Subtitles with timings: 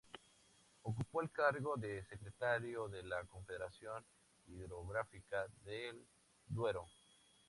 [0.81, 4.03] Ocupó el cargo de secretario de la Confederación
[4.47, 6.07] Hidrográfica del
[6.47, 6.87] Duero.